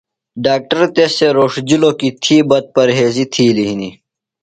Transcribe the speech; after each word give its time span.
ڈاکٹر 0.43 0.79
تس 0.95 1.11
تھےۡ 1.17 1.33
روݜِجِلوۡ 1.35 1.95
کی 1.99 2.09
تھی 2.21 2.37
بد 2.49 2.63
پاریزیۡ 2.75 3.29
تِھیلیۡ 3.33 3.69
ہِنیۡ۔ 3.69 3.95